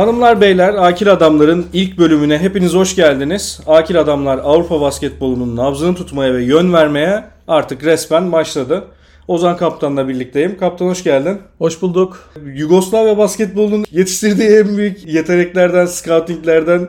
[0.00, 3.60] Hanımlar beyler Akil Adamlar'ın ilk bölümüne hepiniz hoş geldiniz.
[3.66, 8.84] Akil Adamlar Avrupa basketbolunun nabzını tutmaya ve yön vermeye artık resmen başladı.
[9.28, 10.58] Ozan Kaptan'la birlikteyim.
[10.58, 11.38] Kaptan hoş geldin.
[11.58, 12.32] Hoş bulduk.
[12.54, 16.88] Yugoslavya basketbolunun yetiştirdiği en büyük yeteneklerden, scoutinglerden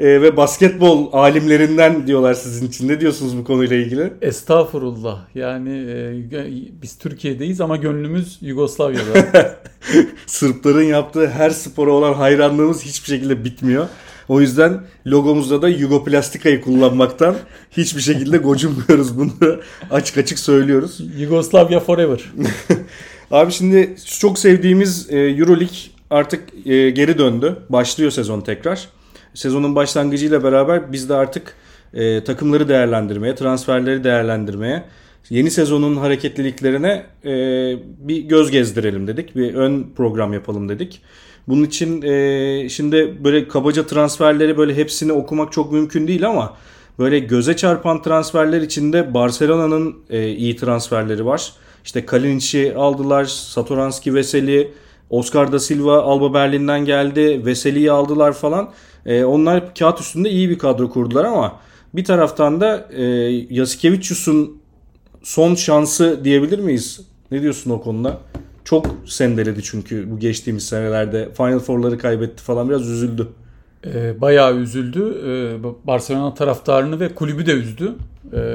[0.00, 2.88] e, ve basketbol alimlerinden diyorlar sizin için.
[2.88, 4.12] Ne diyorsunuz bu konuyla ilgili?
[4.22, 5.18] Estağfurullah.
[5.34, 9.56] Yani e, biz Türkiye'deyiz ama gönlümüz Yugoslavya'da.
[10.26, 13.88] Sırpların yaptığı her spora olan hayranlığımız hiçbir şekilde bitmiyor.
[14.28, 17.36] O yüzden logomuzda da Yugoplastika'yı kullanmaktan
[17.70, 19.18] hiçbir şekilde gocunmuyoruz.
[19.18, 19.32] Bunu
[19.90, 21.00] açık açık söylüyoruz.
[21.18, 22.20] Yugoslavya forever.
[23.30, 25.78] Abi şimdi çok sevdiğimiz e, Euroleague
[26.10, 27.56] artık e, geri döndü.
[27.68, 28.88] Başlıyor sezon tekrar.
[29.34, 31.54] Sezonun başlangıcıyla beraber biz de artık
[31.94, 34.84] e, takımları değerlendirmeye, transferleri değerlendirmeye,
[35.30, 37.32] yeni sezonun hareketliliklerine e,
[37.98, 39.36] bir göz gezdirelim dedik.
[39.36, 41.02] Bir ön program yapalım dedik.
[41.48, 46.56] Bunun için e, şimdi böyle kabaca transferleri böyle hepsini okumak çok mümkün değil ama
[46.98, 51.52] böyle göze çarpan transferler içinde Barcelona'nın e, iyi transferleri var.
[51.84, 54.72] İşte Kalinic'i aldılar, Satoranski, Veseli,
[55.10, 58.70] Oscar da Silva Alba Berlin'den geldi, Veseli'yi aldılar falan.
[59.06, 61.60] E, onlar kağıt üstünde iyi bir kadro kurdular ama
[61.94, 63.04] bir taraftan da e,
[63.50, 64.60] Yasikevicius'un
[65.22, 67.00] son şansı diyebilir miyiz?
[67.30, 68.20] Ne diyorsun o konuda?
[68.64, 71.28] Çok sendeledi çünkü bu geçtiğimiz senelerde.
[71.36, 73.28] Final Four'ları kaybetti falan biraz üzüldü.
[73.86, 75.14] E, bayağı üzüldü.
[75.26, 77.94] E, Barcelona taraftarını ve kulübü de üzdü.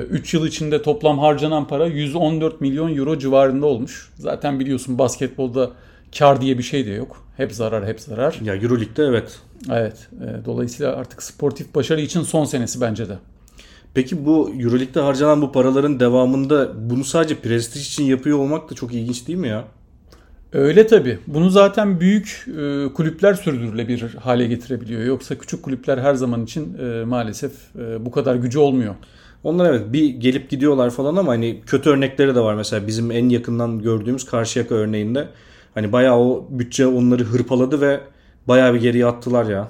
[0.09, 4.11] 3 e, yıl içinde toplam harcanan para 114 milyon euro civarında olmuş.
[4.15, 5.71] Zaten biliyorsun basketbolda
[6.19, 7.25] kar diye bir şey de yok.
[7.37, 8.39] Hep zarar, hep zarar.
[8.43, 9.39] Ya Euroleague'de evet.
[9.71, 10.09] Evet.
[10.21, 13.17] E, dolayısıyla artık sportif başarı için son senesi bence de.
[13.93, 18.93] Peki bu Euroleague'de harcanan bu paraların devamında bunu sadece prestij için yapıyor olmak da çok
[18.93, 19.65] ilginç değil mi ya?
[20.53, 21.19] Öyle tabii.
[21.27, 25.03] Bunu zaten büyük e, kulüpler sürdürülebilir hale getirebiliyor.
[25.03, 28.95] Yoksa küçük kulüpler her zaman için e, maalesef e, bu kadar gücü olmuyor.
[29.43, 32.55] Onlar evet bir gelip gidiyorlar falan ama hani kötü örnekleri de var.
[32.55, 35.27] Mesela bizim en yakından gördüğümüz Karşıyaka örneğinde
[35.75, 37.99] hani bayağı o bütçe onları hırpaladı ve
[38.47, 39.67] bayağı bir geriye attılar ya.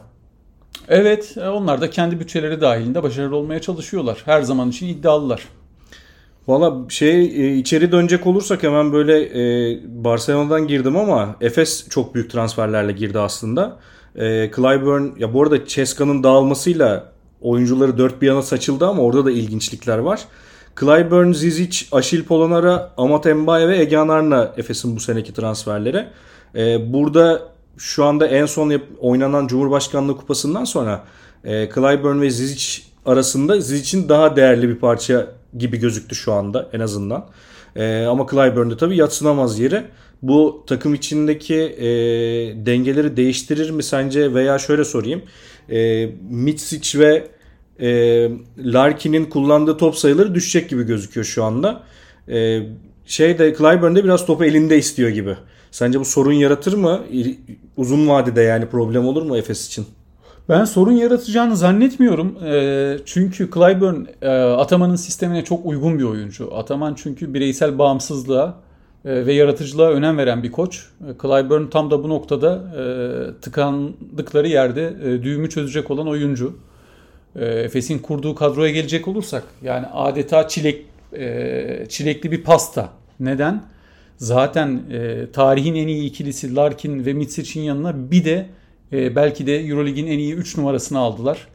[0.88, 4.22] Evet onlar da kendi bütçeleri dahilinde başarılı olmaya çalışıyorlar.
[4.26, 5.42] Her zaman için iddialılar.
[6.48, 12.32] Valla şey e, içeri dönecek olursak hemen böyle e, Barcelona'dan girdim ama Efes çok büyük
[12.32, 13.78] transferlerle girdi aslında.
[14.16, 17.12] E, Clyburn ya bu arada Ceska'nın dağılmasıyla
[17.42, 20.22] oyuncuları dört bir yana saçıldı ama orada da ilginçlikler var.
[20.80, 26.06] Clyburn, Zizic, Aşil Polonara, Amat Mbaye ve Egean Arna Efes'in bu seneki transferleri.
[26.56, 27.42] E, burada
[27.78, 31.04] şu anda en son yap- oynanan Cumhurbaşkanlığı Kupası'ndan sonra
[31.44, 35.28] e, Clyburn ve Zizic arasında Zizic'in daha değerli bir parça
[35.58, 37.26] gibi gözüktü şu anda en azından.
[37.76, 39.84] E, ama Clyburn'da tabii yatsınamaz yeri.
[40.22, 41.86] Bu takım içindeki e,
[42.66, 45.22] dengeleri değiştirir mi sence veya şöyle sorayım.
[45.70, 47.28] E, Mitsic ve
[47.80, 47.88] e,
[48.58, 51.84] Larkin'in kullandığı top sayıları düşecek gibi gözüküyor şu anda.
[52.30, 52.62] E,
[53.06, 55.36] şeyde Clyburn'de biraz topu elinde istiyor gibi.
[55.72, 57.02] Sence bu sorun yaratır mı?
[57.78, 59.86] Uzun vadede yani problem olur mu Efes için?
[60.50, 62.38] Ben sorun yaratacağını zannetmiyorum.
[62.46, 66.56] E, çünkü Clyburn e, Ataman'ın sistemine çok uygun bir oyuncu.
[66.56, 68.56] Ataman çünkü bireysel bağımsızlığa
[69.06, 70.90] e, ve yaratıcılığa önem veren bir koç.
[71.22, 72.64] Clyburn tam da bu noktada
[73.42, 74.94] tıkandıkları yerde
[75.24, 76.54] düğümü çözecek olan oyuncu.
[77.36, 80.86] Efes'in kurduğu kadroya gelecek olursak yani adeta çilek
[81.90, 82.90] çilekli bir pasta.
[83.20, 83.64] Neden?
[84.18, 84.82] Zaten
[85.34, 88.46] tarihin en iyi ikilisi Larkin ve Mitsic'in yanına bir de
[88.92, 91.48] e, belki de Eurolig'in en iyi 3 numarasını aldılar.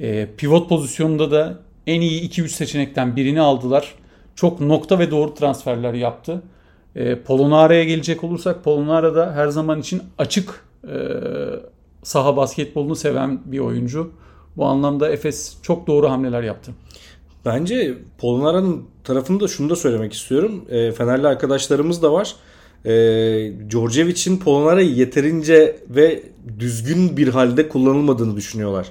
[0.00, 3.94] E, pivot pozisyonunda da en iyi 2-3 seçenekten birini aldılar.
[4.34, 6.42] Çok nokta ve doğru transferler yaptı.
[6.96, 10.96] E, Polonara'ya gelecek olursak Polonara da her zaman için açık e,
[12.02, 14.12] saha basketbolunu seven bir oyuncu.
[14.56, 16.72] Bu anlamda Efes çok doğru hamleler yaptı.
[17.44, 20.64] Bence Polonara'nın tarafında şunu da söylemek istiyorum.
[20.68, 22.36] E, Fenerli arkadaşlarımız da var
[22.84, 22.92] e,
[23.70, 26.22] Djordjevic'in Polonara'yı yeterince ve
[26.58, 28.86] düzgün bir halde kullanılmadığını düşünüyorlar.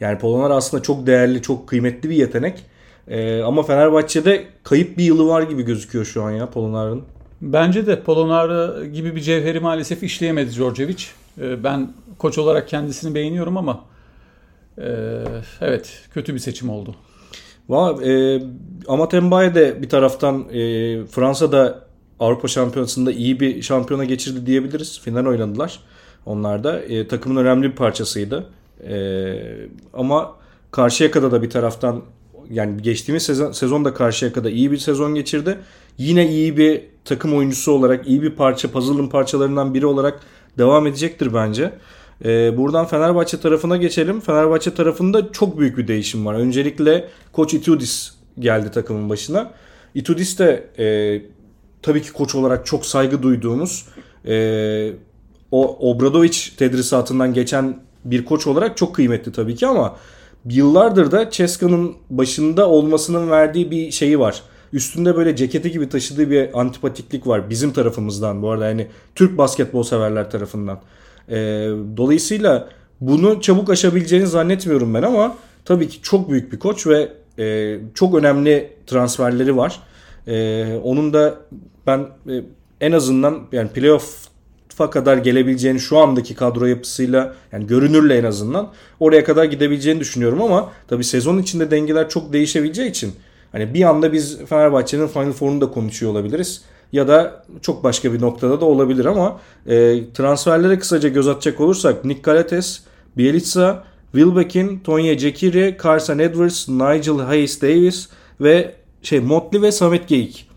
[0.00, 2.62] Yani Polonara aslında çok değerli, çok kıymetli bir yetenek.
[3.08, 7.02] E, ama Fenerbahçe'de kayıp bir yılı var gibi gözüküyor şu an ya Polonara'nın.
[7.40, 11.04] Bence de Polonara gibi bir cevheri maalesef işleyemedi Djordjevic.
[11.40, 13.84] E, ben koç olarak kendisini beğeniyorum ama
[15.60, 16.94] evet kötü bir seçim oldu.
[17.68, 18.42] Valla e,
[18.88, 21.84] Amat Mbaye de bir taraftan e, Fransa'da
[22.20, 25.00] Avrupa Şampiyonası'nda iyi bir şampiyona geçirdi diyebiliriz.
[25.00, 25.80] Final oynadılar.
[26.26, 28.46] Onlar da e, takımın önemli bir parçasıydı.
[28.88, 28.96] E,
[29.92, 30.32] ama
[30.70, 32.02] Karşıyaka'da da bir taraftan
[32.50, 35.58] yani geçtiğimiz sezon, sezonda Karşıyaka'da iyi bir sezon geçirdi.
[35.98, 40.20] Yine iyi bir takım oyuncusu olarak, iyi bir parça, puzzle'ın parçalarından biri olarak
[40.58, 41.72] devam edecektir bence.
[42.24, 44.20] E, buradan Fenerbahçe tarafına geçelim.
[44.20, 46.34] Fenerbahçe tarafında çok büyük bir değişim var.
[46.34, 49.50] Öncelikle Koç Itudis geldi takımın başına.
[49.94, 50.86] Itudis de e,
[51.82, 53.86] tabii ki koç olarak çok saygı duyduğumuz
[54.26, 54.92] e,
[55.50, 59.96] o Obradoviç tedrisatından geçen bir koç olarak çok kıymetli tabii ki ama
[60.50, 64.42] yıllardır da Ceska'nın başında olmasının verdiği bir şeyi var.
[64.72, 69.82] Üstünde böyle ceketi gibi taşıdığı bir antipatiklik var bizim tarafımızdan bu arada yani Türk basketbol
[69.82, 70.80] severler tarafından.
[71.28, 71.36] E,
[71.96, 72.68] dolayısıyla
[73.00, 78.14] bunu çabuk aşabileceğini zannetmiyorum ben ama tabii ki çok büyük bir koç ve e, çok
[78.14, 79.80] önemli transferleri var.
[80.26, 81.34] E, onun da
[81.86, 81.98] ben
[82.28, 82.42] e,
[82.80, 89.24] en azından yani playoff'a kadar gelebileceğini şu andaki kadro yapısıyla yani görünürle en azından oraya
[89.24, 93.12] kadar gidebileceğini düşünüyorum ama tabii sezon içinde dengeler çok değişebileceği için
[93.52, 98.20] hani bir anda biz Fenerbahçe'nin Final Four'unu da konuşuyor olabiliriz ya da çok başka bir
[98.20, 102.80] noktada da olabilir ama e, transferlere kısaca göz atacak olursak Nick Galates,
[103.16, 108.08] Bielitsa, Wilbekin, Tonya Cekiri, Carson Edwards, Nigel Hayes Davis
[108.40, 110.50] ve şey Motley ve Samet Geyik.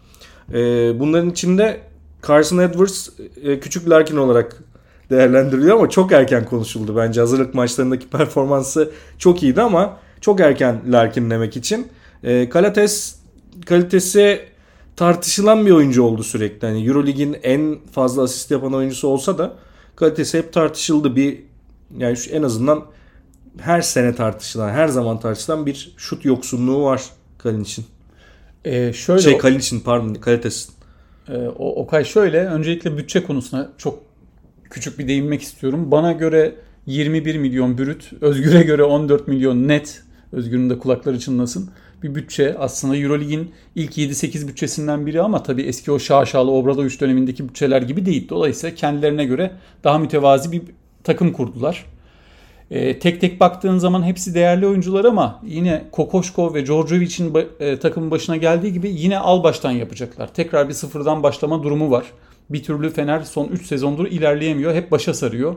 [0.53, 0.55] E,
[0.99, 1.79] bunların içinde
[2.27, 3.09] Carson Edwards
[3.43, 4.63] e, küçük Larkin olarak
[5.09, 7.19] değerlendiriliyor ama çok erken konuşuldu bence.
[7.19, 11.87] Hazırlık maçlarındaki performansı çok iyiydi ama çok erken Larkin demek için.
[12.23, 13.15] E, Kalates
[13.65, 14.41] kalitesi
[14.97, 16.67] tartışılan bir oyuncu oldu sürekli.
[16.67, 19.53] Hani EuroLeague'in en fazla asist yapan oyuncusu olsa da
[19.95, 21.15] kalitesi hep tartışıldı.
[21.15, 21.43] Bir
[21.97, 22.85] yani şu en azından
[23.59, 27.03] her sene tartışılan, her zaman tartışılan bir şut yoksunluğu var
[27.37, 27.85] Kalin için.
[28.65, 30.69] Ee, şöyle şey Kalin için pardon kalitesi.
[31.29, 33.99] E, o Okay şöyle öncelikle bütçe konusuna çok
[34.69, 35.91] küçük bir değinmek istiyorum.
[35.91, 36.55] Bana göre
[36.85, 40.03] 21 milyon brüt, Özgür'e göre 14 milyon net.
[40.31, 41.69] Özgür'ün de kulakları çınlasın.
[42.03, 47.49] Bir bütçe aslında Eurolig'in ilk 7-8 bütçesinden biri ama tabii eski o şaşalı Obradoviç dönemindeki
[47.49, 48.29] bütçeler gibi değil.
[48.29, 49.51] Dolayısıyla kendilerine göre
[49.83, 50.61] daha mütevazi bir
[51.03, 51.85] takım kurdular.
[52.71, 58.11] E, tek tek baktığın zaman hepsi değerli oyuncular ama yine Kokoşko ve Djordjevic'in e, takımın
[58.11, 60.33] başına geldiği gibi yine al baştan yapacaklar.
[60.33, 62.05] Tekrar bir sıfırdan başlama durumu var.
[62.49, 64.73] Bir türlü Fener son 3 sezondur ilerleyemiyor.
[64.73, 65.55] Hep başa sarıyor.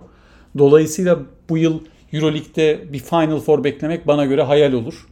[0.59, 1.81] Dolayısıyla bu yıl
[2.13, 5.07] Euroleague'de bir Final Four beklemek bana göre hayal olur.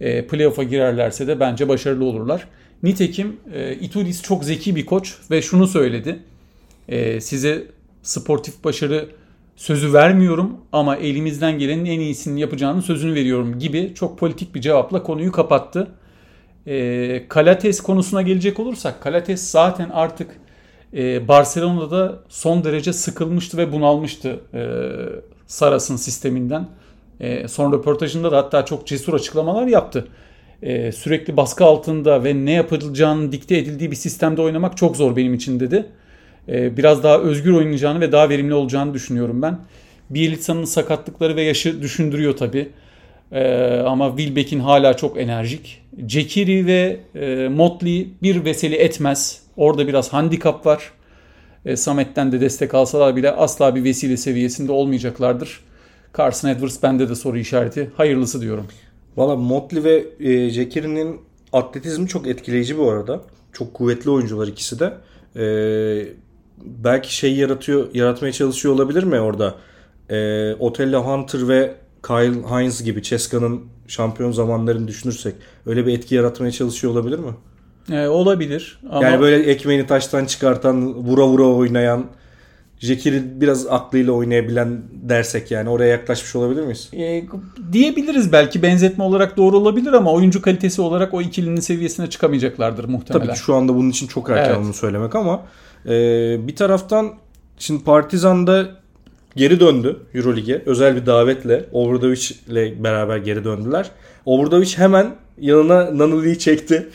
[0.00, 2.48] E, playoff'a girerlerse de bence başarılı olurlar.
[2.82, 6.18] Nitekim e, Itudis çok zeki bir koç ve şunu söyledi.
[6.88, 7.66] E, size
[8.02, 9.08] sportif başarı
[9.56, 15.02] sözü vermiyorum ama elimizden gelenin en iyisini yapacağını sözünü veriyorum gibi çok politik bir cevapla
[15.02, 15.88] konuyu kapattı.
[16.66, 20.30] E, Kalates konusuna gelecek olursak Kalates zaten artık
[20.94, 24.62] e, Barcelona'da son derece sıkılmıştı ve bunalmıştı e,
[25.46, 26.68] Saras'ın sisteminden.
[27.20, 30.08] E, son röportajında da hatta çok cesur açıklamalar yaptı.
[30.62, 35.34] E, sürekli baskı altında ve ne yapılacağını dikte edildiği bir sistemde oynamak çok zor benim
[35.34, 35.86] için dedi.
[36.48, 39.58] E, biraz daha özgür oynayacağını ve daha verimli olacağını düşünüyorum ben.
[40.10, 42.68] Bielitsa'nın sakatlıkları ve yaşı düşündürüyor tabii.
[43.32, 45.82] Ee, ama Wilbeck'in hala çok enerjik.
[46.06, 49.42] Cekiri ve e, Motley bir veseli etmez.
[49.56, 50.92] Orada biraz handikap var.
[51.64, 55.60] E, Samet'ten de destek alsalar bile asla bir vesile seviyesinde olmayacaklardır.
[56.18, 57.90] Carson Edwards bende de soru işareti.
[57.96, 58.66] Hayırlısı diyorum.
[59.16, 61.14] Valla Motley ve e,
[61.52, 63.20] atletizmi çok etkileyici bu arada.
[63.52, 64.92] Çok kuvvetli oyuncular ikisi de.
[65.36, 65.44] E,
[66.64, 69.54] belki şey yaratıyor, yaratmaya çalışıyor olabilir mi orada?
[70.10, 71.74] E, Otello Hunter ve
[72.06, 75.34] Kyle Hines gibi Ceska'nın şampiyon zamanlarını düşünürsek
[75.66, 77.34] öyle bir etki yaratmaya çalışıyor olabilir mi?
[77.92, 78.80] E, olabilir.
[78.90, 79.04] Ama...
[79.04, 82.06] Yani böyle ekmeğini taştan çıkartan, vura vura oynayan,
[82.80, 86.90] Jekir'i biraz aklıyla oynayabilen dersek yani oraya yaklaşmış olabilir miyiz?
[86.92, 87.24] E,
[87.72, 93.26] diyebiliriz belki benzetme olarak doğru olabilir ama oyuncu kalitesi olarak o ikilinin seviyesine çıkamayacaklardır muhtemelen.
[93.26, 94.58] Tabii ki şu anda bunun için çok erken evet.
[94.58, 95.42] onu söylemek ama
[95.86, 95.90] e,
[96.46, 97.12] bir taraftan
[97.58, 98.68] şimdi Partizan'da
[99.36, 100.62] geri döndü Eurolig'e.
[100.66, 103.90] Özel bir davetle Obradovic ile beraber geri döndüler.
[104.26, 106.88] Obradovic hemen yanına Nanılı'yı çekti.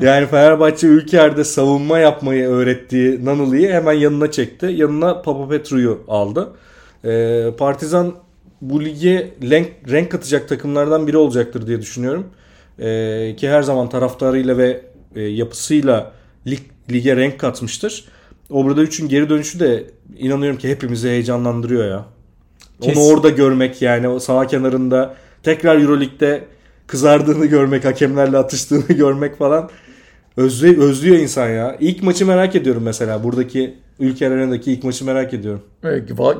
[0.00, 4.66] Yani Fenerbahçe ülkerde savunma yapmayı öğrettiği Nanılı'yı hemen yanına çekti.
[4.66, 6.50] Yanına Papa Petru'yu aldı.
[7.04, 8.14] Ee, Partizan
[8.60, 12.26] bu lige renk, renk katacak takımlardan biri olacaktır diye düşünüyorum.
[12.78, 14.80] Ee, ki her zaman taraftarıyla ve
[15.16, 16.12] e, yapısıyla
[16.46, 16.60] lig,
[16.92, 18.04] lige renk katmıştır.
[18.50, 19.84] Obradovic'in geri dönüşü de
[20.18, 22.04] inanıyorum ki hepimizi heyecanlandırıyor ya.
[22.80, 23.00] Kesin.
[23.00, 26.44] Onu orada görmek yani o sağ kenarında tekrar Euroleague'de
[26.86, 29.70] kızardığını görmek, hakemlerle atıştığını görmek falan
[30.36, 31.76] özlü, özlüyor insan ya.
[31.80, 33.24] İlk maçı merak ediyorum mesela.
[33.24, 35.62] Buradaki ülke arenadaki ilk maçı merak ediyorum.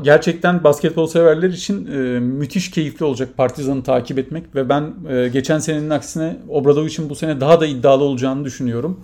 [0.04, 5.58] gerçekten basketbol severler için e, müthiş keyifli olacak Partizan'ı takip etmek ve ben e, geçen
[5.58, 9.00] senenin aksine Obradovic'in bu sene daha da iddialı olacağını düşünüyorum.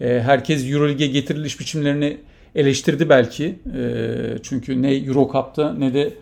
[0.00, 2.18] E, herkes EuroLeague'e getiriliş biçimlerini
[2.54, 3.58] eleştirdi belki.
[3.76, 6.14] E, çünkü ne Euro Cup'ta ne de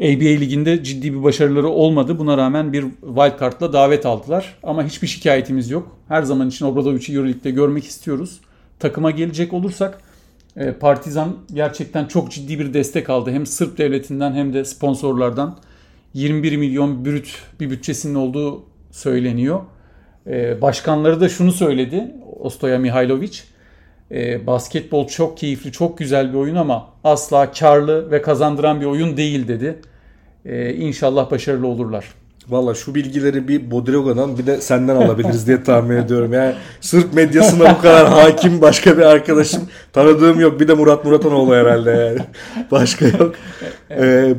[0.00, 2.18] ABA liginde ciddi bir başarıları olmadı.
[2.18, 4.58] Buna rağmen bir wild card'la davet aldılar.
[4.62, 5.96] Ama hiçbir şikayetimiz yok.
[6.08, 8.40] Her zaman için Obradovic'i Euroleague'de görmek istiyoruz.
[8.78, 9.98] Takıma gelecek olursak
[10.56, 13.30] e, Partizan gerçekten çok ciddi bir destek aldı.
[13.30, 15.58] Hem Sırp devletinden hem de sponsorlardan.
[16.14, 19.60] 21 milyon brüt bir bütçesinin olduğu söyleniyor.
[20.26, 22.14] E, başkanları da şunu söyledi.
[22.40, 23.40] Ostoya Mihailovic.
[24.10, 29.16] E, basketbol çok keyifli, çok güzel bir oyun ama asla karlı ve kazandıran bir oyun
[29.16, 29.78] değil dedi.
[30.78, 32.04] İnşallah başarılı olurlar.
[32.48, 36.32] Valla şu bilgileri bir Bodroga'dan bir de senden alabiliriz diye tahmin ediyorum.
[36.32, 39.62] Yani Sırp medyasına bu kadar hakim başka bir arkadaşım
[39.92, 40.60] tanıdığım yok.
[40.60, 42.18] Bir de Murat Muratanoğlu herhalde yani.
[42.70, 43.34] Başka yok.
[43.90, 44.34] Ee,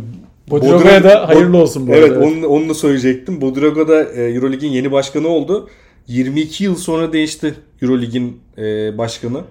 [0.49, 2.25] Bodroga'ya da hayırlı olsun bu evet, arada.
[2.25, 3.41] Onu, onu da söyleyecektim.
[3.41, 5.69] Bodroga'da e, Eurolig'in yeni başkanı oldu.
[6.07, 9.41] 22 yıl sonra değişti Eurolig'in e, başkanı.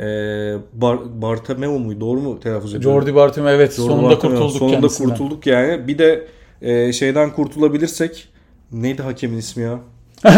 [0.00, 0.04] E,
[0.72, 2.00] Bar Bartomeu muydu?
[2.00, 3.00] Doğru mu telaffuz ediyorum?
[3.00, 3.72] Jordi Bartomeu evet.
[3.72, 4.36] Jordi sonunda Bartomeu.
[4.38, 5.10] kurtulduk sonunda kendisinden.
[5.10, 5.88] Kurtulduk yani.
[5.88, 6.26] Bir de
[6.62, 8.28] e, şeyden kurtulabilirsek
[8.72, 9.78] neydi hakemin ismi ya?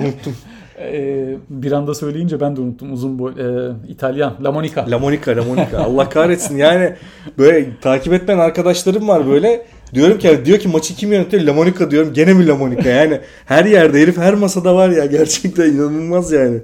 [0.00, 0.34] Unuttum.
[0.82, 4.90] Ee, bir anda söyleyince ben de unuttum uzun boy e, İtalyan La Monica.
[4.90, 5.78] La Monica, La Monica.
[5.78, 6.56] Allah kahretsin.
[6.56, 6.94] Yani
[7.38, 9.66] böyle takip etmeyen arkadaşlarım var böyle.
[9.94, 11.42] Diyorum ki diyor ki maçı kim yönetiyor?
[11.42, 12.12] La Monica diyorum.
[12.12, 12.90] Gene mi La Monica?
[12.90, 15.06] Yani her yerde herif her masada var ya.
[15.06, 16.60] Gerçekten inanılmaz yani.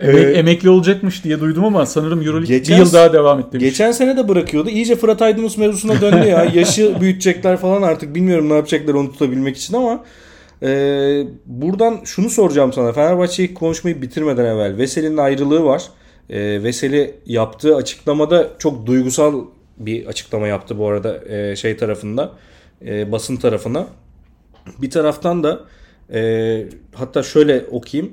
[0.00, 3.58] Emek, ee, emekli olacakmış diye duydum ama sanırım Euroleague geçen, bir yıl daha devam etti.
[3.58, 4.70] Geçen sene de bırakıyordu.
[4.70, 6.44] İyice Fırat Aydınus mevzusuna döndü ya.
[6.54, 10.04] Yaşı büyütecekler falan artık bilmiyorum ne yapacaklar onu tutabilmek için ama
[10.62, 10.68] e,
[11.46, 12.92] buradan şunu soracağım sana.
[12.92, 15.82] Fenerbahçe'yi konuşmayı bitirmeden evvel Veseli'nin ayrılığı var.
[16.30, 19.44] E, Veseli yaptığı açıklamada çok duygusal
[19.78, 22.32] bir açıklama yaptı bu arada e, şey tarafında
[22.86, 23.86] e, basın tarafına.
[24.82, 25.60] Bir taraftan da
[26.12, 26.64] e,
[26.94, 28.12] hatta şöyle okuyayım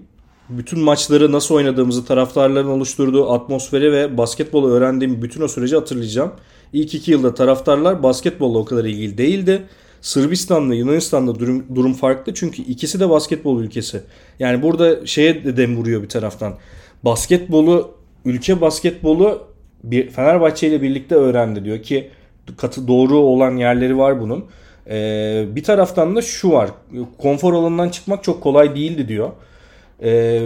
[0.49, 6.31] bütün maçları nasıl oynadığımızı, taraftarların oluşturduğu atmosferi ve basketbolu öğrendiğim bütün o süreci hatırlayacağım.
[6.73, 9.63] İlk iki yılda taraftarlar basketbolla o kadar ilgili değildi.
[10.01, 14.01] Sırbistan'la Yunanistan'da durum, durum farklı çünkü ikisi de basketbol ülkesi.
[14.39, 16.53] Yani burada şeye de dem vuruyor bir taraftan.
[17.03, 17.91] Basketbolu,
[18.25, 19.47] ülke basketbolu
[19.83, 22.09] bir Fenerbahçe ile birlikte öğrendi diyor ki
[22.57, 24.45] katı doğru olan yerleri var bunun.
[24.89, 26.69] Ee, bir taraftan da şu var.
[27.17, 29.29] Konfor alanından çıkmak çok kolay değildi diyor.
[30.03, 30.41] E,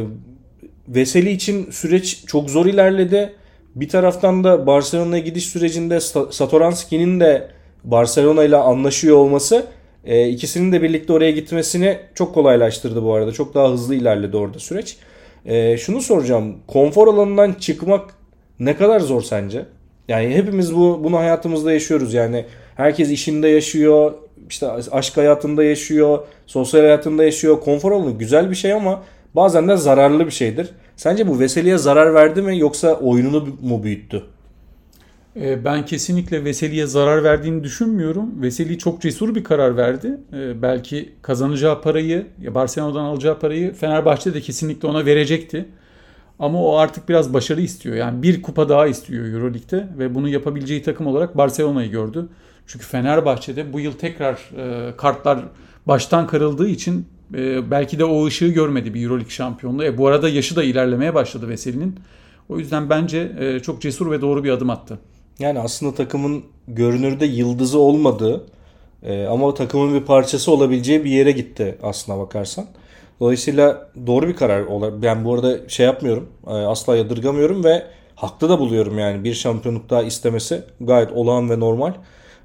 [0.87, 3.33] Veseli için süreç çok zor ilerledi.
[3.75, 5.99] Bir taraftan da Barcelona'ya gidiş sürecinde
[6.31, 7.47] Satoranski'nin de
[7.83, 9.65] Barcelona ile anlaşıyor olması
[10.05, 13.31] e, ikisinin de birlikte oraya gitmesini çok kolaylaştırdı bu arada.
[13.31, 14.97] Çok daha hızlı ilerledi orada süreç.
[15.45, 16.55] E, şunu soracağım.
[16.67, 18.13] Konfor alanından çıkmak
[18.59, 19.65] ne kadar zor sence?
[20.07, 22.13] Yani hepimiz bu bunu hayatımızda yaşıyoruz.
[22.13, 24.13] Yani herkes işinde yaşıyor,
[24.49, 27.59] işte aşk hayatında yaşıyor, sosyal hayatında yaşıyor.
[27.59, 29.03] Konfor alanı güzel bir şey ama
[29.35, 30.69] bazen de zararlı bir şeydir.
[30.95, 34.23] Sence bu Veseli'ye zarar verdi mi yoksa oyununu mu büyüttü?
[35.35, 38.41] Ee, ben kesinlikle Veseli'ye zarar verdiğini düşünmüyorum.
[38.41, 40.17] Veseli çok cesur bir karar verdi.
[40.33, 45.65] Ee, belki kazanacağı parayı, Barcelona'dan alacağı parayı Fenerbahçe de kesinlikle ona verecekti.
[46.39, 47.95] Ama o artık biraz başarı istiyor.
[47.95, 52.29] Yani bir kupa daha istiyor Euroleague'de ve bunu yapabileceği takım olarak Barcelona'yı gördü.
[52.67, 55.39] Çünkü Fenerbahçe'de bu yıl tekrar e, kartlar
[55.85, 59.83] baştan kırıldığı için e, belki de o ışığı görmedi bir Euroleague şampiyonluğu.
[59.83, 61.95] E, bu arada yaşı da ilerlemeye başladı Veseli'nin.
[62.49, 64.99] O yüzden bence e, çok cesur ve doğru bir adım attı.
[65.39, 68.45] Yani aslında takımın görünürde yıldızı olmadığı
[69.03, 72.65] e, ama takımın bir parçası olabileceği bir yere gitti aslına bakarsan.
[73.19, 74.63] Dolayısıyla doğru bir karar.
[75.01, 76.29] Ben bu arada şey yapmıyorum.
[76.47, 77.83] E, asla yadırgamıyorum ve
[78.15, 81.93] haklı da buluyorum yani bir şampiyonluk daha istemesi gayet olağan ve normal.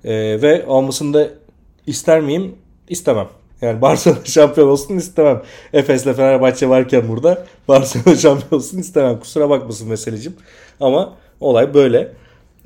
[0.04, 1.28] E, ve almasını da
[1.86, 2.54] ister miyim?
[2.88, 3.28] İstemem.
[3.64, 5.42] Yani Barcelona şampiyon olsun istemem.
[5.72, 9.20] Efes'le Fenerbahçe varken burada Barcelona şampiyon olsun istemem.
[9.20, 10.34] Kusura bakmasın meselecim.
[10.80, 12.12] Ama olay böyle.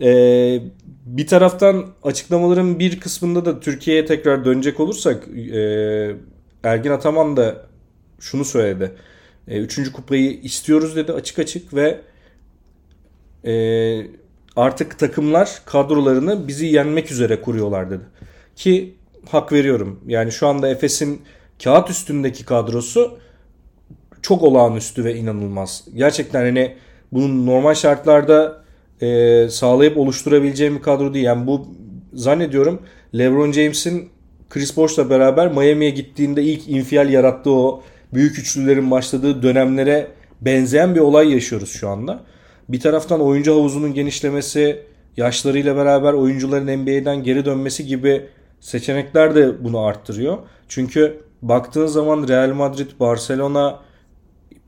[0.03, 0.61] Ee,
[1.07, 5.61] bir taraftan açıklamaların bir kısmında da Türkiye'ye tekrar dönecek olursak e,
[6.63, 7.67] Ergin Ataman da
[8.21, 8.93] şunu söyledi.
[9.49, 12.01] E, üçüncü kupayı istiyoruz dedi açık açık ve
[13.45, 13.53] e,
[14.57, 18.05] artık takımlar kadrolarını bizi yenmek üzere kuruyorlar dedi.
[18.57, 18.95] Ki
[19.35, 20.01] hak veriyorum.
[20.07, 21.23] Yani şu anda Efes'in
[21.65, 23.19] kağıt üstündeki kadrosu
[24.23, 25.85] çok olağanüstü ve inanılmaz.
[25.95, 26.75] Gerçekten hani
[27.13, 28.63] bunun normal şartlarda
[29.01, 31.25] e, sağlayıp oluşturabileceğim bir kadro değil.
[31.25, 31.67] Yani bu
[32.13, 32.83] zannediyorum
[33.15, 34.11] LeBron James'in
[34.51, 37.83] Chris Bosh'la beraber Miami'ye gittiğinde ilk infial yarattığı o
[38.15, 40.07] büyük üçlülerin başladığı dönemlere
[40.41, 42.21] benzeyen bir olay yaşıyoruz şu anda.
[42.69, 44.83] Bir taraftan oyuncu havuzunun genişlemesi,
[45.17, 48.27] yaşlarıyla beraber oyuncuların NBA'den geri dönmesi gibi
[48.61, 50.39] seçenekler de bunu arttırıyor.
[50.69, 53.81] Çünkü baktığın zaman Real Madrid, Barcelona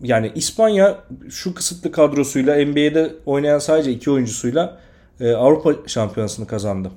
[0.03, 4.79] yani İspanya şu kısıtlı kadrosuyla NBA'de oynayan sadece iki oyuncusuyla
[5.21, 6.91] e, Avrupa Şampiyonası'nı kazandı.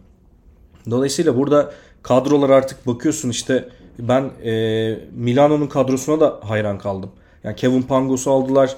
[0.89, 1.71] Dolayısıyla burada
[2.03, 3.69] kadrolar artık bakıyorsun işte
[4.00, 7.12] ben e, Milano'nun kadrosuna da hayran kaldım.
[7.43, 8.75] Yani Kevin Pangos'u aldılar.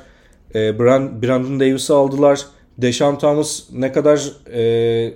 [0.55, 2.45] E, Brandon Davis'i aldılar.
[2.77, 5.13] Deşan Thomas ne kadar e,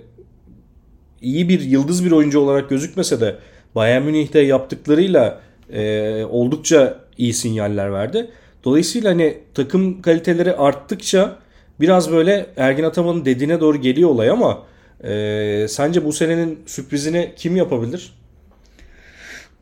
[1.22, 3.36] iyi bir yıldız bir oyuncu olarak gözükmese de
[3.76, 5.42] Bayern Münih'te yaptıklarıyla
[5.74, 8.30] e, oldukça iyi sinyaller verdi.
[8.64, 11.36] Dolayısıyla hani takım kaliteleri arttıkça
[11.80, 14.64] biraz böyle Ergin Ataman'ın dediğine doğru geliyor olay ama
[15.04, 18.14] e, sence bu senenin sürprizini kim yapabilir?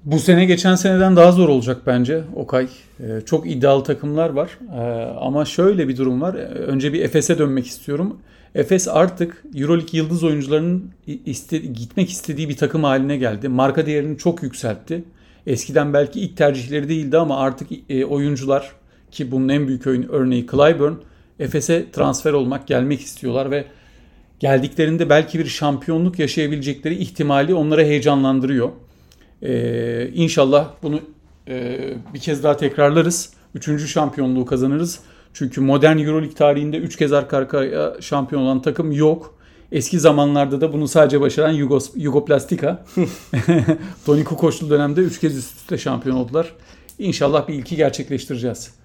[0.04, 2.68] Bu sene geçen seneden daha zor olacak bence Okay.
[3.00, 4.58] Ee, çok iddialı takımlar var.
[4.74, 4.82] Ee,
[5.20, 6.36] ama şöyle bir durum var.
[6.36, 8.18] Ee, önce bir Efes'e dönmek istiyorum.
[8.58, 10.92] Efes artık Euroleague yıldız oyuncularının
[11.26, 13.48] iste, gitmek istediği bir takım haline geldi.
[13.48, 15.04] Marka değerini çok yükseltti.
[15.48, 18.72] Eskiden belki ilk tercihleri değildi ama artık e, oyuncular
[19.12, 20.94] ki bunun en büyük örneği Clyburn
[21.40, 23.66] Efes'e transfer olmak, gelmek istiyorlar ve
[24.40, 28.70] geldiklerinde belki bir şampiyonluk yaşayabilecekleri ihtimali onlara heyecanlandırıyor.
[29.42, 31.00] Ee, inşallah bunu
[31.48, 31.80] e,
[32.14, 33.34] bir kez daha tekrarlarız.
[33.56, 35.00] Üçüncü şampiyonluğu kazanırız.
[35.34, 39.38] Çünkü modern Euroleague tarihinde üç kez arka arkaya şampiyon olan takım yok.
[39.72, 42.86] Eski zamanlarda da bunu sadece başaran Yugos, Yugoplastika.
[44.06, 46.54] Toni Kukoçlu dönemde üç kez üst üste şampiyon oldular.
[47.00, 48.78] İnşallah bir ilki gerçekleştireceğiz.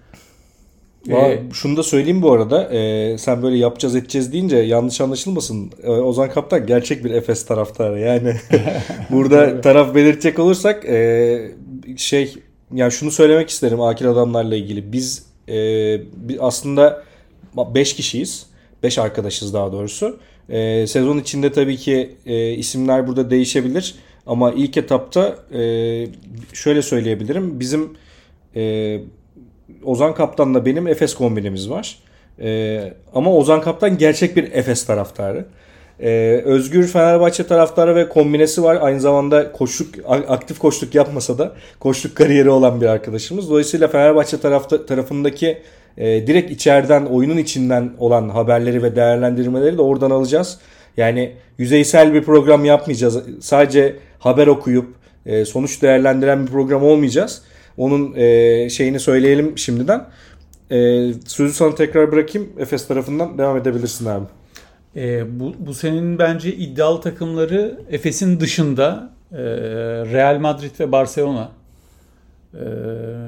[1.09, 2.73] Ee, şunu da söyleyeyim bu arada.
[2.73, 5.71] E, sen böyle yapacağız edeceğiz deyince yanlış anlaşılmasın.
[5.83, 7.99] E, Ozan Kaptan gerçek bir Efes taraftarı.
[7.99, 8.35] Yani
[9.09, 11.51] burada taraf belirtecek olursak e,
[11.97, 12.35] şey
[12.73, 14.93] yani şunu söylemek isterim akil adamlarla ilgili.
[14.93, 16.01] Biz e,
[16.39, 17.03] aslında
[17.75, 18.45] 5 kişiyiz.
[18.83, 20.19] 5 arkadaşız daha doğrusu.
[20.49, 23.95] E, sezon içinde tabii ki e, isimler burada değişebilir.
[24.27, 25.61] Ama ilk etapta e,
[26.53, 27.59] şöyle söyleyebilirim.
[27.59, 27.93] Bizim
[28.55, 29.01] e,
[29.83, 31.97] Ozan Kaptan'la benim Efes kombinimiz var.
[32.39, 35.45] Ee, ama Ozan Kaptan gerçek bir Efes taraftarı.
[36.03, 38.77] Ee, Özgür Fenerbahçe taraftarı ve kombinesi var.
[38.81, 43.49] Aynı zamanda koşluk aktif koşluk yapmasa da koşluk kariyeri olan bir arkadaşımız.
[43.49, 45.57] Dolayısıyla Fenerbahçe tarafta, tarafındaki
[45.97, 50.59] e, direkt içeriden oyunun içinden olan haberleri ve değerlendirmeleri de oradan alacağız.
[50.97, 53.19] Yani yüzeysel bir program yapmayacağız.
[53.41, 54.87] Sadece haber okuyup
[55.25, 57.41] e, sonuç değerlendiren bir program olmayacağız.
[57.77, 60.05] Onun e, şeyini söyleyelim şimdiden.
[60.71, 62.49] E, sözü sana tekrar bırakayım.
[62.59, 64.25] Efes tarafından devam edebilirsin abi.
[64.95, 69.37] E, bu, bu senin bence iddialı takımları Efes'in dışında e,
[70.13, 71.51] Real Madrid ve Barcelona.
[72.53, 72.63] E,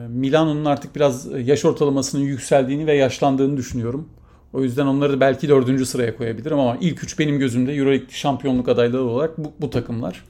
[0.10, 4.10] Milano'nun artık biraz yaş ortalamasının yükseldiğini ve yaşlandığını düşünüyorum.
[4.54, 8.70] O yüzden onları da belki dördüncü sıraya koyabilirim ama ilk üç benim gözümde Euroleague şampiyonluk
[8.70, 10.24] adayları olarak bu, bu takımlar.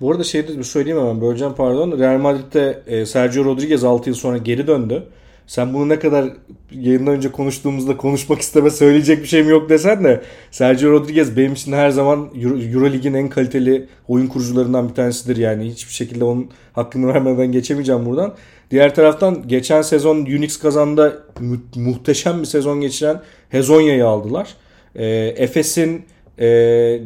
[0.00, 1.98] Bu arada şey de söyleyeyim hemen böleceğim pardon.
[1.98, 5.02] Real Madrid'de e, Sergio Rodriguez 6 yıl sonra geri döndü.
[5.46, 6.24] Sen bunu ne kadar
[6.70, 11.72] yayından önce konuştuğumuzda konuşmak isteme söyleyecek bir şeyim yok desen de Sergio Rodriguez benim için
[11.72, 15.70] her zaman Euro, en kaliteli oyun kurucularından bir tanesidir yani.
[15.70, 18.34] Hiçbir şekilde onun hakkını vermeden geçemeyeceğim buradan.
[18.70, 24.54] Diğer taraftan geçen sezon Unix kazanda mu- muhteşem bir sezon geçiren Hezonya'yı aldılar.
[24.94, 26.04] E, Efes'in
[26.38, 26.46] e,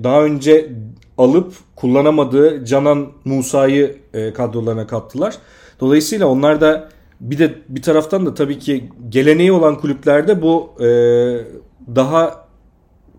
[0.04, 0.68] daha önce
[1.18, 5.34] alıp kullanamadığı Canan Musa'yı e, kadrolarına kattılar.
[5.80, 6.88] Dolayısıyla onlar da
[7.20, 10.88] bir de bir taraftan da tabii ki geleneği olan kulüplerde bu e,
[11.96, 12.44] daha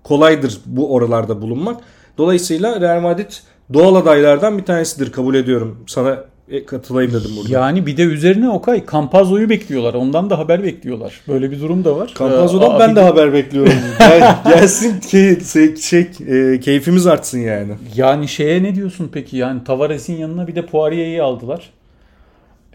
[0.04, 1.82] kolaydır bu oralarda bulunmak.
[2.18, 3.32] Dolayısıyla Real Madrid
[3.74, 5.84] doğal adaylardan bir tanesidir kabul ediyorum.
[5.88, 7.54] Sana e, katılayım dedim burada.
[7.54, 9.94] Yani bir de üzerine Okay Campazzo'yu bekliyorlar.
[9.94, 11.22] Ondan da haber bekliyorlar.
[11.28, 12.14] Böyle bir durum da var.
[12.20, 13.74] Campazzo'dan ee, ben de haber bekliyorum.
[14.00, 17.72] Gel, gelsin ki şey, şey e, keyfimiz artsın yani.
[17.96, 19.38] Yani şeye ne diyorsun peki?
[19.38, 21.70] Yani Tavares'in yanına bir de Poirier'i aldılar.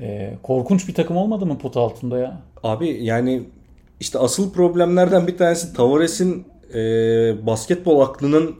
[0.00, 2.40] Ee, korkunç bir takım olmadı mı pot altında ya?
[2.62, 3.42] Abi yani
[4.00, 6.80] işte asıl problemlerden bir tanesi Tavares'in e,
[7.46, 8.56] basketbol aklının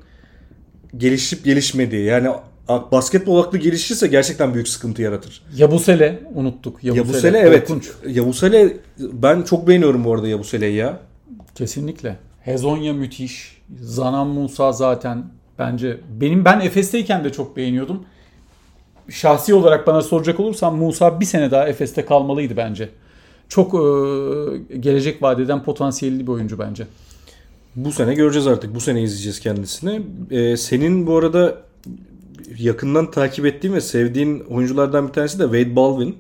[0.97, 2.05] gelişip gelişmediği.
[2.05, 2.29] Yani
[2.69, 5.43] basketbol aklı gelişirse gerçekten büyük sıkıntı yaratır.
[5.57, 6.85] Yabusele unuttuk.
[6.85, 7.69] Yabusele, Yabusele evet.
[7.69, 7.91] Korkunç.
[8.07, 11.01] Yabusele ben çok beğeniyorum bu arada Yabusele'yi ya.
[11.55, 12.17] Kesinlikle.
[12.41, 13.63] Hezonya müthiş.
[13.81, 15.25] Zanan Musa zaten
[15.59, 18.05] bence benim ben Efes'teyken de çok beğeniyordum.
[19.09, 22.89] Şahsi olarak bana soracak olursam Musa bir sene daha Efes'te kalmalıydı bence.
[23.49, 23.79] Çok e,
[24.79, 26.87] gelecek vadeden potansiyelli bir oyuncu bence.
[27.77, 28.75] Bu sene göreceğiz artık.
[28.75, 30.03] Bu sene izleyeceğiz kendisini.
[30.31, 31.59] Ee, senin bu arada
[32.59, 36.17] yakından takip ettiğim ve sevdiğin oyunculardan bir tanesi de Wade Baldwin.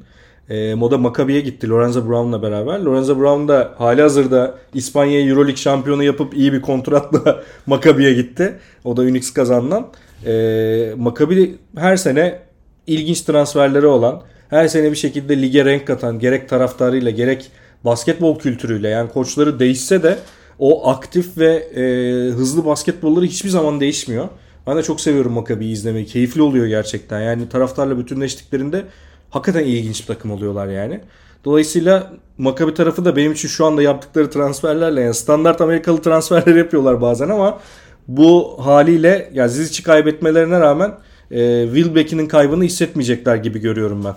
[0.51, 2.81] E, Moda Maccabi'ye gitti Lorenzo Brown'la beraber.
[2.81, 8.59] Lorenzo Brown da hali hazırda İspanya Euroleague şampiyonu yapıp iyi bir kontratla Maccabi'ye gitti.
[8.85, 9.87] O da Unix kazandan.
[10.27, 12.39] E, Maccabi her sene
[12.87, 17.51] ilginç transferleri olan, her sene bir şekilde lige renk katan gerek taraftarıyla gerek
[17.85, 20.19] basketbol kültürüyle yani koçları değişse de
[20.59, 21.83] o aktif ve e,
[22.31, 24.29] hızlı basketbolları hiçbir zaman değişmiyor.
[24.67, 26.07] Ben de çok seviyorum Maccabi'yi izlemeyi.
[26.07, 27.21] Keyifli oluyor gerçekten.
[27.21, 28.85] Yani taraftarla bütünleştiklerinde
[29.31, 31.01] hakikaten ilginç bir takım oluyorlar yani.
[31.45, 37.01] Dolayısıyla Maccabi tarafı da benim için şu anda yaptıkları transferlerle yani standart Amerikalı transferler yapıyorlar
[37.01, 37.61] bazen ama
[38.09, 40.95] bu haliyle ya Zizic'i kaybetmelerine rağmen
[41.31, 44.15] e, Wilbeck'in kaybını hissetmeyecekler gibi görüyorum ben.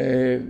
[0.00, 0.40] E,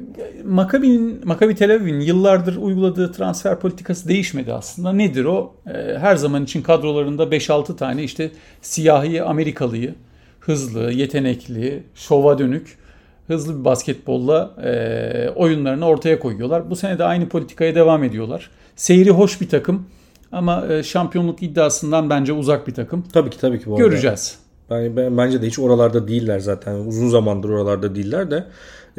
[0.44, 4.92] Maccabi'nin Maccabi Tel Aviv'in yıllardır uyguladığı transfer politikası değişmedi aslında.
[4.92, 5.54] Nedir o?
[5.66, 8.30] E, her zaman için kadrolarında 5-6 tane işte
[8.62, 9.94] siyahi Amerikalıyı,
[10.40, 12.78] hızlı, yetenekli, şova dönük,
[13.26, 16.70] hızlı bir basketbolla e, oyunlarını ortaya koyuyorlar.
[16.70, 18.50] Bu sene de aynı politikaya devam ediyorlar.
[18.76, 19.86] Seyri hoş bir takım
[20.32, 23.04] ama e, şampiyonluk iddiasından bence uzak bir takım.
[23.12, 23.66] Tabii ki tabii ki.
[23.66, 24.38] Bu Göreceğiz.
[24.70, 26.74] Ben, ben, bence de hiç oralarda değiller zaten.
[26.74, 28.44] Uzun zamandır oralarda değiller de.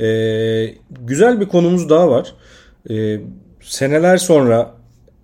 [0.04, 2.34] Ee, güzel bir konumuz daha var.
[2.90, 3.20] Ee,
[3.62, 4.72] seneler sonra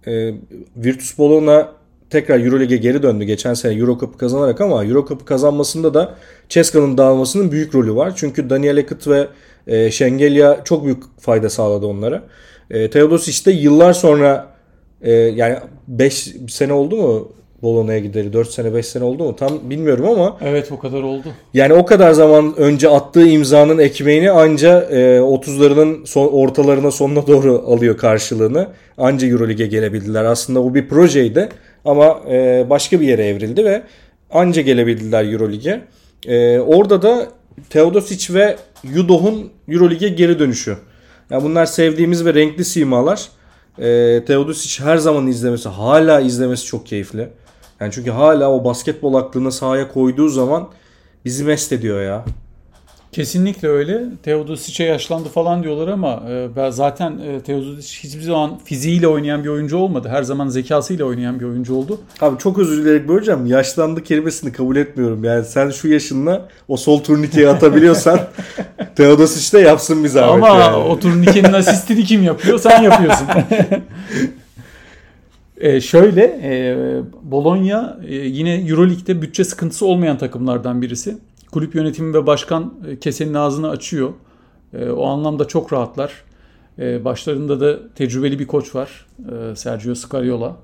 [0.07, 0.33] e,
[0.77, 1.71] Virtus Bologna
[2.09, 6.15] tekrar Euroleague'e geri döndü geçen sene Euro Cup'ı kazanarak ama Euro Cup'ı kazanmasında da
[6.49, 8.13] Ceska'nın dağılmasının büyük rolü var.
[8.15, 9.27] Çünkü Daniel Ekut ve
[9.67, 12.23] e, Şengelya çok büyük fayda sağladı onlara.
[12.69, 14.55] E, Teodosic de yıllar sonra
[15.01, 16.13] e, yani 5
[16.49, 17.31] sene oldu mu
[17.61, 20.37] Bologna'ya gideri 4 sene 5 sene oldu mu tam bilmiyorum ama.
[20.41, 21.27] Evet o kadar oldu.
[21.53, 27.63] Yani o kadar zaman önce attığı imzanın ekmeğini anca e, 30'larının son, ortalarına sonuna doğru
[27.67, 28.67] alıyor karşılığını.
[28.97, 30.23] Anca Euroleague'e gelebildiler.
[30.23, 31.49] Aslında bu bir projeydi
[31.85, 33.83] ama e, başka bir yere evrildi ve
[34.31, 35.81] anca gelebildiler Euroleague'e.
[36.27, 37.27] E, orada da
[37.69, 40.77] Teodosic ve Yudoh'un Euroleague'e geri dönüşü.
[41.29, 43.29] Yani bunlar sevdiğimiz ve renkli simalar.
[43.79, 47.29] E, Teodosic her zaman izlemesi, hala izlemesi çok keyifli.
[47.85, 50.67] Yani çünkü hala o basketbol aklını sahaya koyduğu zaman
[51.25, 52.25] bizi mest ediyor ya.
[53.11, 54.03] Kesinlikle öyle.
[54.23, 59.49] Teodosic'e yaşlandı falan diyorlar ama e, ben zaten e, Teodosic hiçbir zaman fiziğiyle oynayan bir
[59.49, 60.07] oyuncu olmadı.
[60.11, 61.99] Her zaman zekasıyla oynayan bir oyuncu oldu.
[62.21, 63.45] Abi çok özür dileyerek böleceğim.
[63.45, 65.23] Yaşlandı kelimesini kabul etmiyorum.
[65.23, 68.19] Yani sen şu yaşınla o sol turnikeyi atabiliyorsan
[68.95, 70.43] Teodosic de yapsın zahmet.
[70.43, 70.75] Ama yani.
[70.75, 72.59] o turnikenin asistini kim yapıyor?
[72.59, 73.27] Sen yapıyorsun.
[75.57, 76.75] E, şöyle e,
[77.23, 81.17] Bologna e, yine Euroleague'de bütçe sıkıntısı olmayan takımlardan birisi.
[81.51, 84.13] Kulüp yönetimi ve başkan e, kesenin ağzını açıyor.
[84.73, 86.23] E, o anlamda çok rahatlar.
[86.79, 89.05] E, başlarında da tecrübeli bir koç var.
[89.51, 90.57] E, Sergio Scariola.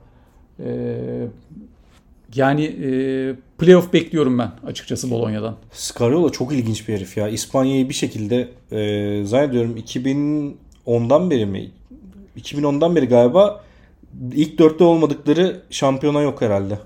[0.60, 0.97] E,
[2.36, 2.89] yani e,
[3.58, 5.56] playoff bekliyorum ben açıkçası Bologna'dan.
[5.71, 7.27] Scariola çok ilginç bir herif ya.
[7.27, 11.71] İspanya'yı bir şekilde e, zannediyorum 2010'dan beri mi?
[12.38, 13.63] 2010'dan beri galiba
[14.34, 16.80] ilk dörtte olmadıkları şampiyona yok herhalde.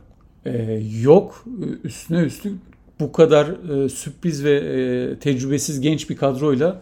[0.46, 1.46] Ee, yok.
[1.84, 2.54] Üstüne üstlük
[3.00, 3.48] bu kadar
[3.86, 6.82] e, sürpriz ve e, tecrübesiz genç bir kadroyla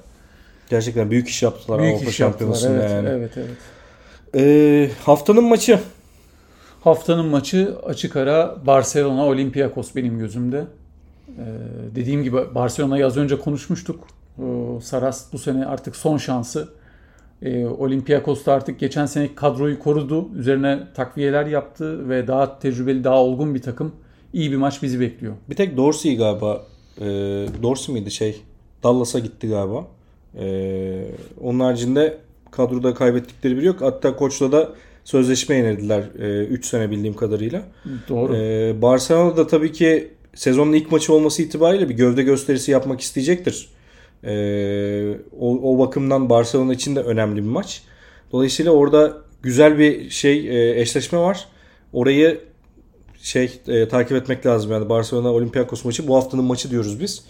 [0.70, 3.10] gerçekten büyük iş yaptılar büyük Avrupa iş Şampiyonası'nda evet, yani.
[3.10, 3.58] Evet, evet.
[4.36, 5.80] Ee, haftanın maçı.
[6.82, 10.66] Haftanın maçı açık ara Barcelona Olympiakos benim gözümde.
[11.30, 11.42] Ee,
[11.96, 14.08] dediğim gibi Barcelona'yı az önce konuşmuştuk.
[14.40, 14.44] Ee,
[14.82, 16.70] Saras bu sene artık son şansı.
[17.44, 20.30] Ee, Olympiakos da artık geçen sene kadroyu korudu.
[20.36, 23.92] Üzerine takviyeler yaptı ve daha tecrübeli, daha olgun bir takım
[24.34, 25.34] iyi bir maç bizi bekliyor.
[25.50, 26.64] Bir tek Dorsey galiba.
[26.98, 27.06] E,
[27.64, 28.42] Dorsey miydi şey?
[28.84, 29.88] Dallas'a gitti galiba.
[30.40, 31.06] E,
[31.42, 32.18] onun haricinde
[32.52, 33.82] kadroda kaybettikleri biri yok.
[33.82, 34.70] Hatta koçla da
[35.04, 36.04] sözleşme yenildiler
[36.50, 37.62] 3 e, sene bildiğim kadarıyla.
[38.10, 38.36] Doğru.
[38.36, 43.70] E, Barcelona'da tabii ki sezonun ilk maçı olması itibariyle bir gövde gösterisi yapmak isteyecektir.
[44.24, 47.82] E, o, o bakımdan Barcelona için de önemli bir maç.
[48.32, 51.48] Dolayısıyla orada güzel bir şey e, eşleşme var.
[51.94, 52.42] Orayı
[53.22, 57.26] şey e, takip etmek lazım yani Barcelona Olympiakos maçı bu haftanın maçı diyoruz biz.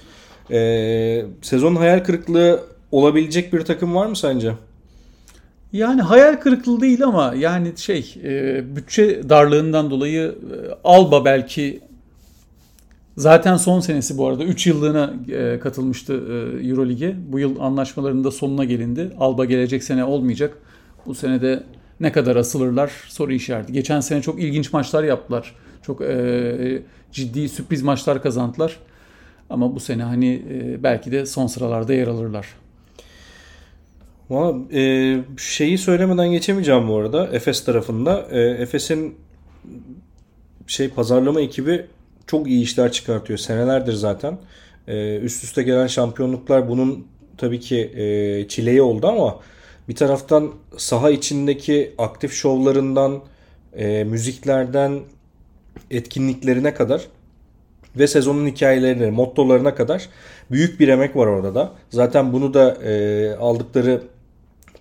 [0.52, 4.54] E, sezonun hayal kırıklığı olabilecek bir takım var mı sence?
[5.74, 11.82] Yani hayal kırıklığı değil ama yani şey e, bütçe darlığından dolayı e, Alba belki
[13.18, 17.16] zaten son senesi bu arada 3 yıllığına e, katılmıştı e, Eurolig'e.
[17.28, 19.12] Bu yıl anlaşmalarında sonuna gelindi.
[19.20, 20.58] Alba gelecek sene olmayacak.
[21.06, 21.64] Bu sene de
[22.00, 23.74] ne kadar asılırlar soru işareti.
[23.74, 25.56] Geçen sene çok ilginç maçlar yaptılar.
[25.82, 28.80] Çok e, ciddi sürpriz maçlar kazandılar.
[29.50, 32.48] Ama bu sene hani e, belki de son sıralarda yer alırlar.
[34.30, 38.28] Valla e, şeyi söylemeden geçemeyeceğim bu arada Efes tarafında.
[38.32, 39.16] E, Efes'in
[40.68, 41.86] şey pazarlama ekibi
[42.28, 44.38] çok iyi işler çıkartıyor senelerdir zaten.
[44.88, 47.08] E, üst üste gelen şampiyonluklar bunun
[47.38, 49.40] tabii ki e, çileği oldu ama
[49.90, 53.22] bir taraftan saha içindeki aktif şovlarından,
[53.78, 55.00] e, müziklerden,
[55.92, 57.08] etkinliklerine kadar
[57.96, 60.10] ve sezonun hikayelerine, mottolarına kadar
[60.52, 61.72] büyük bir emek var orada da.
[61.90, 64.02] Zaten bunu da e, aldıkları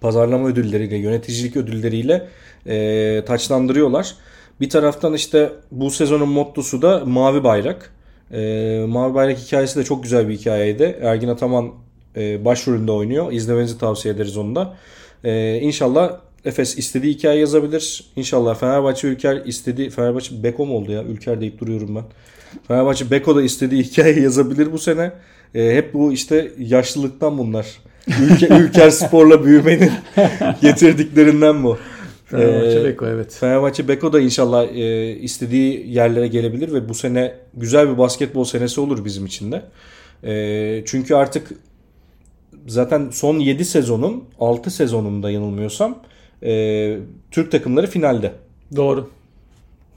[0.00, 2.28] pazarlama ödülleriyle, yöneticilik ödülleriyle
[2.66, 4.14] e, taçlandırıyorlar.
[4.62, 7.92] Bir taraftan işte bu sezonun mottosu da mavi bayrak.
[8.32, 10.98] E, Mavi Bayrak hikayesi de çok güzel bir hikayeydi.
[11.02, 11.70] Ergin Ataman
[12.16, 13.32] e, başrolünde oynuyor.
[13.32, 14.76] İzlemenizi tavsiye ederiz onu da.
[15.24, 18.04] E, inşallah Efes istediği hikaye yazabilir.
[18.16, 21.02] İnşallah Fenerbahçe Ülker istediği Fenerbahçe Beko mu oldu ya?
[21.02, 22.04] Ülker deyip duruyorum ben.
[22.68, 25.12] Fenerbahçe Beko da istediği hikaye yazabilir bu sene.
[25.54, 27.66] E, hep bu işte yaşlılıktan bunlar.
[28.22, 29.90] Ülke, Ülker Spor'la büyümenin
[30.62, 31.78] getirdiklerinden bu.
[32.32, 33.36] Fenerbahçe ee, Beko evet.
[33.40, 38.80] Fenerbahçe Beko da inşallah e, istediği yerlere gelebilir ve bu sene güzel bir basketbol senesi
[38.80, 39.62] olur bizim için de.
[40.24, 41.52] E, çünkü artık
[42.66, 45.98] zaten son 7 sezonun 6 sezonunda yanılmıyorsam
[46.42, 46.98] e,
[47.30, 48.32] Türk takımları finalde.
[48.76, 49.10] Doğru.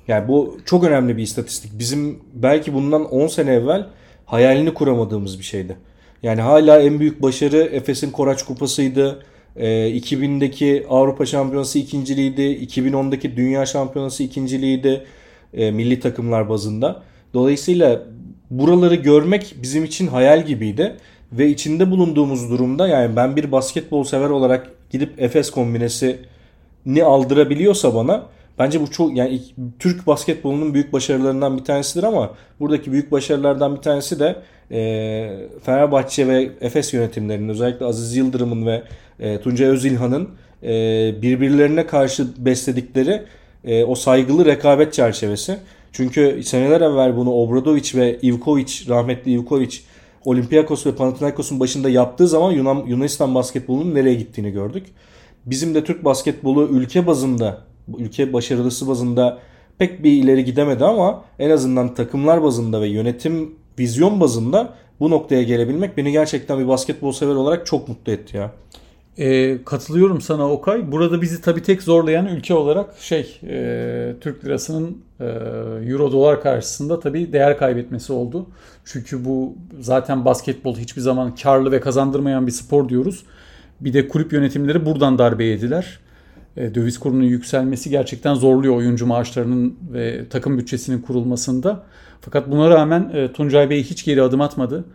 [0.07, 1.79] Yani bu çok önemli bir istatistik.
[1.79, 3.87] Bizim belki bundan 10 sene evvel
[4.25, 5.77] hayalini kuramadığımız bir şeydi.
[6.23, 9.25] Yani hala en büyük başarı Efes'in Koraç Kupası'ydı.
[9.55, 12.41] E, 2000'deki Avrupa Şampiyonası ikinciliğiydi.
[12.41, 15.05] 2010'daki Dünya Şampiyonası ikinciliğiydi.
[15.53, 17.03] E, milli takımlar bazında.
[17.33, 18.01] Dolayısıyla
[18.49, 20.95] buraları görmek bizim için hayal gibiydi.
[21.31, 26.19] Ve içinde bulunduğumuz durumda yani ben bir basketbol sever olarak gidip Efes kombinesi
[26.85, 28.23] ni aldırabiliyorsa bana
[28.59, 29.41] bence bu çok yani
[29.79, 34.35] Türk basketbolunun büyük başarılarından bir tanesidir ama buradaki büyük başarılardan bir tanesi de
[34.71, 35.29] e,
[35.63, 38.83] Fenerbahçe ve Efes yönetimlerinin özellikle Aziz Yıldırım'ın ve
[39.19, 40.29] e, Tuncay Özilhan'ın
[40.63, 40.69] e,
[41.21, 43.23] birbirlerine karşı besledikleri
[43.63, 45.57] e, o saygılı rekabet çerçevesi.
[45.91, 49.83] Çünkü seneler evvel bunu Obradoviç ve Ivkoviç, rahmetli Ivkoviç
[50.25, 54.87] Olympiakos ve Panathinaikos'un başında yaptığı zaman Yunan, Yunanistan basketbolunun nereye gittiğini gördük.
[55.45, 57.61] Bizim de Türk basketbolu ülke bazında,
[57.97, 59.39] ülke başarılısı bazında
[59.77, 65.43] pek bir ileri gidemedi ama en azından takımlar bazında ve yönetim vizyon bazında bu noktaya
[65.43, 68.51] gelebilmek beni gerçekten bir basketbol sever olarak çok mutlu etti ya.
[69.17, 70.91] E, katılıyorum sana Okay.
[70.91, 75.25] Burada bizi tabii tek zorlayan ülke olarak şey e, Türk lirasının e,
[75.91, 78.47] euro dolar karşısında tabii değer kaybetmesi oldu.
[78.85, 83.23] Çünkü bu zaten basketbol hiçbir zaman karlı ve kazandırmayan bir spor diyoruz.
[83.81, 85.99] Bir de kulüp yönetimleri buradan darbe yediler.
[86.57, 91.83] E, döviz kurunun yükselmesi gerçekten zorluyor oyuncu maaşlarının ve takım bütçesinin kurulmasında.
[92.25, 94.85] Fakat buna rağmen e, Tuncay Bey hiç geri adım atmadı.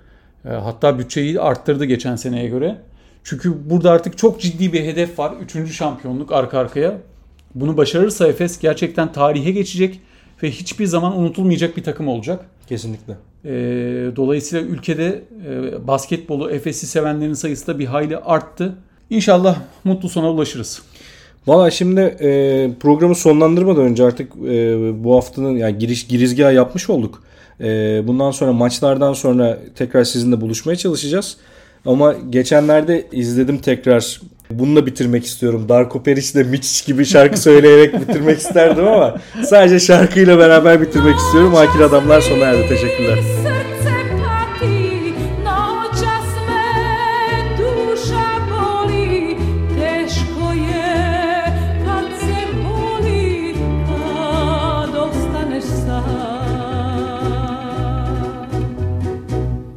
[0.45, 2.77] E, hatta bütçeyi arttırdı geçen seneye göre.
[3.25, 5.33] Çünkü burada artık çok ciddi bir hedef var.
[5.43, 6.99] Üçüncü şampiyonluk arka arkaya.
[7.55, 10.01] Bunu başarırsa Efes gerçekten tarihe geçecek
[10.43, 12.45] ve hiçbir zaman unutulmayacak bir takım olacak.
[12.69, 13.17] Kesinlikle.
[13.45, 13.53] E,
[14.17, 18.75] dolayısıyla ülkede e, basketbolu Efes'i sevenlerin sayısı da bir hayli arttı.
[19.11, 20.83] İnşallah mutlu sona ulaşırız.
[21.47, 27.23] Valla şimdi e, programı sonlandırmadan önce artık e, bu haftanın yani giriş girizgahı yapmış olduk.
[27.61, 27.67] E,
[28.07, 31.37] bundan sonra maçlardan sonra tekrar sizinle buluşmaya çalışacağız.
[31.87, 34.21] Ama geçenlerde izledim tekrar.
[34.51, 35.67] Bununla bitirmek istiyorum.
[35.69, 41.55] Darko Peric de Miçic gibi şarkı söyleyerek bitirmek isterdim ama sadece şarkıyla beraber bitirmek istiyorum.
[41.57, 42.69] Akil Adamlar sona erdi.
[42.69, 43.19] Teşekkürler.